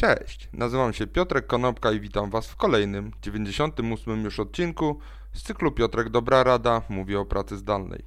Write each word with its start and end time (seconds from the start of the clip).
Cześć, 0.00 0.48
nazywam 0.52 0.92
się 0.92 1.06
Piotrek 1.06 1.46
Konopka 1.46 1.92
i 1.92 2.00
witam 2.00 2.30
Was 2.30 2.48
w 2.48 2.56
kolejnym, 2.56 3.12
98 3.22 4.24
już 4.24 4.40
odcinku 4.40 4.98
z 5.32 5.42
cyklu 5.42 5.72
Piotrek 5.72 6.08
Dobra 6.08 6.44
Rada 6.44 6.82
mówi 6.88 7.16
o 7.16 7.24
pracy 7.24 7.56
zdalnej. 7.56 8.04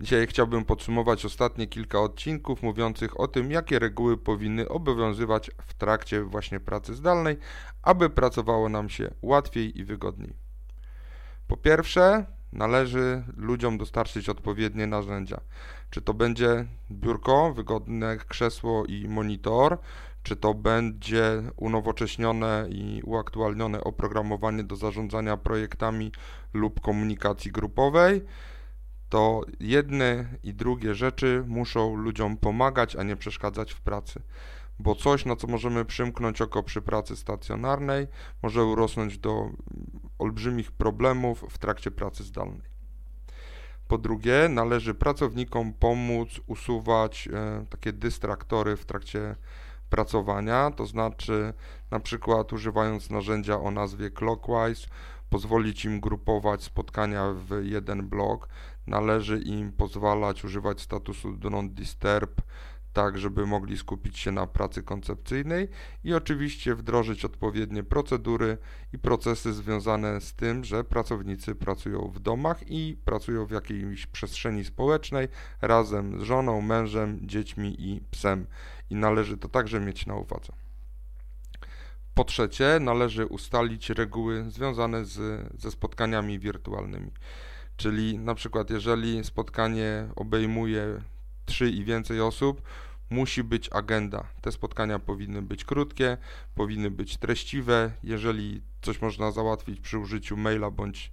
Dzisiaj 0.00 0.26
chciałbym 0.26 0.64
podsumować 0.64 1.24
ostatnie 1.24 1.66
kilka 1.66 2.00
odcinków 2.00 2.62
mówiących 2.62 3.20
o 3.20 3.28
tym, 3.28 3.50
jakie 3.50 3.78
reguły 3.78 4.16
powinny 4.16 4.68
obowiązywać 4.68 5.50
w 5.66 5.74
trakcie 5.74 6.22
właśnie 6.22 6.60
pracy 6.60 6.94
zdalnej, 6.94 7.36
aby 7.82 8.10
pracowało 8.10 8.68
nam 8.68 8.88
się 8.88 9.14
łatwiej 9.22 9.78
i 9.78 9.84
wygodniej. 9.84 10.36
Po 11.48 11.56
pierwsze, 11.56 12.26
należy 12.56 13.22
ludziom 13.36 13.78
dostarczyć 13.78 14.28
odpowiednie 14.28 14.86
narzędzia. 14.86 15.40
Czy 15.90 16.02
to 16.02 16.14
będzie 16.14 16.66
biurko, 16.90 17.52
wygodne 17.52 18.16
krzesło 18.16 18.84
i 18.86 19.08
monitor, 19.08 19.78
czy 20.22 20.36
to 20.36 20.54
będzie 20.54 21.42
unowocześnione 21.56 22.66
i 22.70 23.02
uaktualnione 23.04 23.84
oprogramowanie 23.84 24.64
do 24.64 24.76
zarządzania 24.76 25.36
projektami 25.36 26.12
lub 26.54 26.80
komunikacji 26.80 27.52
grupowej, 27.52 28.22
to 29.08 29.40
jedne 29.60 30.24
i 30.42 30.54
drugie 30.54 30.94
rzeczy 30.94 31.44
muszą 31.46 31.96
ludziom 31.96 32.36
pomagać, 32.36 32.96
a 32.96 33.02
nie 33.02 33.16
przeszkadzać 33.16 33.72
w 33.72 33.80
pracy. 33.80 34.22
Bo 34.78 34.94
coś, 34.94 35.24
na 35.24 35.36
co 35.36 35.46
możemy 35.46 35.84
przymknąć 35.84 36.42
oko 36.42 36.62
przy 36.62 36.82
pracy 36.82 37.16
stacjonarnej, 37.16 38.06
może 38.42 38.64
urosnąć 38.64 39.18
do 39.18 39.50
olbrzymich 40.18 40.72
problemów 40.72 41.44
w 41.50 41.58
trakcie 41.58 41.90
pracy 41.90 42.24
zdalnej. 42.24 42.76
Po 43.88 43.98
drugie, 43.98 44.48
należy 44.48 44.94
pracownikom 44.94 45.72
pomóc 45.72 46.28
usuwać 46.46 47.28
e, 47.32 47.66
takie 47.70 47.92
dystraktory 47.92 48.76
w 48.76 48.84
trakcie 48.84 49.36
pracowania, 49.90 50.70
to 50.70 50.86
znaczy 50.86 51.54
na 51.90 52.00
przykład 52.00 52.52
używając 52.52 53.10
narzędzia 53.10 53.60
o 53.60 53.70
nazwie 53.70 54.10
Clockwise, 54.10 54.88
pozwolić 55.30 55.84
im 55.84 56.00
grupować 56.00 56.62
spotkania 56.62 57.32
w 57.32 57.64
jeden 57.64 58.08
blok, 58.08 58.48
należy 58.86 59.38
im 59.38 59.72
pozwalać 59.72 60.44
używać 60.44 60.80
statusu 60.80 61.32
Do 61.32 61.50
Not 61.50 61.74
Disturb, 61.74 62.42
tak 62.96 63.18
żeby 63.18 63.46
mogli 63.46 63.78
skupić 63.78 64.18
się 64.18 64.32
na 64.32 64.46
pracy 64.46 64.82
koncepcyjnej 64.82 65.68
i 66.04 66.14
oczywiście 66.14 66.74
wdrożyć 66.74 67.24
odpowiednie 67.24 67.82
procedury 67.82 68.58
i 68.92 68.98
procesy 68.98 69.52
związane 69.52 70.20
z 70.20 70.34
tym, 70.34 70.64
że 70.64 70.84
pracownicy 70.84 71.54
pracują 71.54 72.10
w 72.14 72.20
domach 72.20 72.70
i 72.70 72.96
pracują 73.04 73.46
w 73.46 73.50
jakiejś 73.50 74.06
przestrzeni 74.06 74.64
społecznej 74.64 75.28
razem 75.62 76.20
z 76.20 76.22
żoną, 76.22 76.60
mężem, 76.60 77.18
dziećmi 77.22 77.76
i 77.78 78.00
psem 78.10 78.46
i 78.90 78.94
należy 78.94 79.36
to 79.36 79.48
także 79.48 79.80
mieć 79.80 80.06
na 80.06 80.14
uwadze. 80.14 80.52
Po 82.14 82.24
trzecie, 82.24 82.78
należy 82.80 83.26
ustalić 83.26 83.90
reguły 83.90 84.44
związane 84.48 85.04
z, 85.04 85.48
ze 85.60 85.70
spotkaniami 85.70 86.38
wirtualnymi. 86.38 87.10
Czyli 87.76 88.18
na 88.18 88.34
przykład, 88.34 88.70
jeżeli 88.70 89.24
spotkanie 89.24 90.08
obejmuje 90.16 91.00
trzy 91.46 91.70
i 91.70 91.84
więcej 91.84 92.20
osób, 92.20 92.62
musi 93.10 93.44
być 93.44 93.68
agenda. 93.72 94.24
Te 94.40 94.52
spotkania 94.52 94.98
powinny 94.98 95.42
być 95.42 95.64
krótkie, 95.64 96.16
powinny 96.54 96.90
być 96.90 97.16
treściwe. 97.16 97.92
Jeżeli 98.02 98.62
coś 98.82 99.02
można 99.02 99.30
załatwić 99.30 99.80
przy 99.80 99.98
użyciu 99.98 100.36
maila 100.36 100.70
bądź 100.70 101.10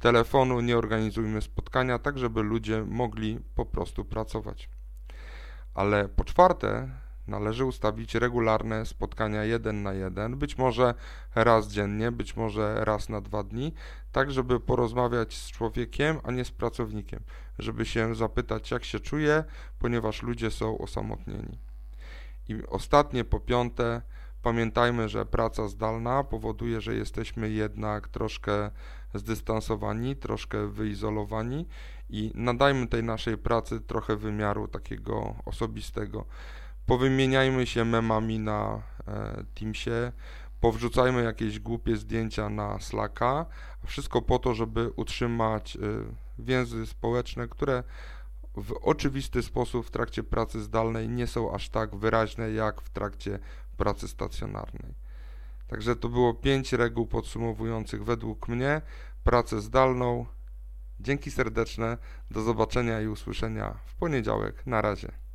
telefonu, 0.00 0.60
nie 0.60 0.78
organizujmy 0.78 1.42
spotkania, 1.42 1.98
tak 1.98 2.18
żeby 2.18 2.42
ludzie 2.42 2.84
mogli 2.84 3.40
po 3.54 3.66
prostu 3.66 4.04
pracować. 4.04 4.68
Ale 5.74 6.08
po 6.08 6.24
czwarte, 6.24 6.90
należy 7.28 7.64
ustawić 7.64 8.14
regularne 8.14 8.86
spotkania 8.86 9.44
jeden 9.44 9.82
na 9.82 9.92
jeden, 9.92 10.36
być 10.36 10.58
może 10.58 10.94
raz 11.34 11.68
dziennie, 11.68 12.12
być 12.12 12.36
może 12.36 12.84
raz 12.84 13.08
na 13.08 13.20
dwa 13.20 13.42
dni, 13.42 13.72
tak 14.12 14.30
żeby 14.30 14.60
porozmawiać 14.60 15.34
z 15.34 15.50
człowiekiem, 15.50 16.18
a 16.24 16.32
nie 16.32 16.44
z 16.44 16.50
pracownikiem, 16.50 17.20
żeby 17.58 17.86
się 17.86 18.14
zapytać 18.14 18.70
jak 18.70 18.84
się 18.84 19.00
czuje, 19.00 19.44
ponieważ 19.78 20.22
ludzie 20.22 20.50
są 20.50 20.78
osamotnieni. 20.78 21.58
I 22.48 22.66
ostatnie, 22.66 23.24
po 23.24 23.40
piąte, 23.40 24.02
pamiętajmy, 24.42 25.08
że 25.08 25.26
praca 25.26 25.68
zdalna 25.68 26.24
powoduje, 26.24 26.80
że 26.80 26.94
jesteśmy 26.94 27.50
jednak 27.50 28.08
troszkę 28.08 28.70
zdystansowani, 29.14 30.16
troszkę 30.16 30.68
wyizolowani 30.68 31.66
i 32.10 32.32
nadajmy 32.34 32.86
tej 32.86 33.02
naszej 33.02 33.38
pracy 33.38 33.80
trochę 33.80 34.16
wymiaru 34.16 34.68
takiego 34.68 35.34
osobistego 35.44 36.24
powymieniajmy 36.86 37.66
się 37.66 37.84
memami 37.84 38.38
na 38.38 38.82
e, 39.08 39.44
Teamsie, 39.54 40.12
powrzucajmy 40.60 41.24
jakieś 41.24 41.60
głupie 41.60 41.96
zdjęcia 41.96 42.48
na 42.48 42.80
Slacka, 42.80 43.46
wszystko 43.86 44.22
po 44.22 44.38
to, 44.38 44.54
żeby 44.54 44.90
utrzymać 44.96 45.76
e, 45.76 45.80
więzy 46.38 46.86
społeczne, 46.86 47.48
które 47.48 47.82
w 48.56 48.72
oczywisty 48.82 49.42
sposób 49.42 49.86
w 49.86 49.90
trakcie 49.90 50.22
pracy 50.22 50.62
zdalnej 50.62 51.08
nie 51.08 51.26
są 51.26 51.54
aż 51.54 51.68
tak 51.68 51.96
wyraźne 51.96 52.50
jak 52.50 52.80
w 52.80 52.90
trakcie 52.90 53.38
pracy 53.76 54.08
stacjonarnej. 54.08 54.94
Także 55.68 55.96
to 55.96 56.08
było 56.08 56.34
pięć 56.34 56.72
reguł 56.72 57.06
podsumowujących 57.06 58.04
według 58.04 58.48
mnie 58.48 58.82
pracę 59.24 59.60
zdalną. 59.60 60.26
Dzięki 61.00 61.30
serdeczne, 61.30 61.98
do 62.30 62.42
zobaczenia 62.42 63.00
i 63.00 63.06
usłyszenia 63.06 63.74
w 63.86 63.94
poniedziałek. 63.94 64.66
Na 64.66 64.82
razie. 64.82 65.25